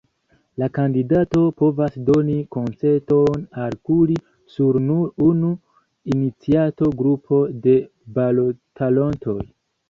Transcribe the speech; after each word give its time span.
La 0.61 0.67
kandidato 0.75 1.41
povas 1.57 1.97
doni 2.07 2.37
konsenton 2.55 3.43
al 3.65 3.75
kuri 3.89 4.15
sur 4.55 4.79
nur 4.87 5.13
unu 5.27 5.53
iniciato 6.17 6.91
grupo 7.03 7.43
de 7.69 7.77
balotantoj. 8.17 9.39